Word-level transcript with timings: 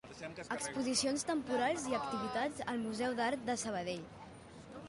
Exposicions 0.53 1.25
temporals 1.27 1.85
i 1.91 1.95
activitats 1.99 2.65
al 2.75 2.81
Museu 2.87 3.15
d'Art 3.21 3.45
de 3.51 3.61
Sabadell. 3.67 4.05